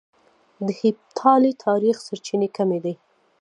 د 0.65 0.67
هېپتالي 0.81 1.51
تاريخ 1.65 1.95
سرچينې 2.07 2.49
کمې 2.57 2.79
دي 2.85 2.93